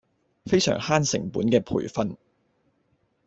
[0.47, 2.17] 非常慳成本嘅培訓